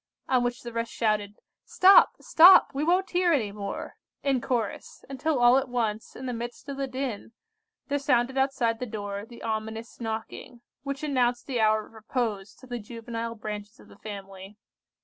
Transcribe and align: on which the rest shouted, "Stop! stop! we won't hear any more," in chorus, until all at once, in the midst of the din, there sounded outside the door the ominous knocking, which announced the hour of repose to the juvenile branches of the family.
on 0.27 0.43
which 0.43 0.63
the 0.63 0.73
rest 0.73 0.91
shouted, 0.91 1.35
"Stop! 1.63 2.15
stop! 2.19 2.73
we 2.73 2.83
won't 2.83 3.11
hear 3.11 3.31
any 3.31 3.51
more," 3.51 3.97
in 4.23 4.41
chorus, 4.41 5.05
until 5.07 5.37
all 5.37 5.59
at 5.59 5.69
once, 5.69 6.15
in 6.15 6.25
the 6.25 6.33
midst 6.33 6.67
of 6.69 6.77
the 6.77 6.87
din, 6.87 7.33
there 7.87 7.99
sounded 7.99 8.35
outside 8.35 8.79
the 8.79 8.87
door 8.87 9.27
the 9.27 9.43
ominous 9.43 9.99
knocking, 10.01 10.61
which 10.81 11.03
announced 11.03 11.45
the 11.45 11.59
hour 11.59 11.85
of 11.85 11.93
repose 11.93 12.55
to 12.55 12.65
the 12.65 12.79
juvenile 12.79 13.35
branches 13.35 13.79
of 13.79 13.89
the 13.89 13.99
family. 13.99 14.57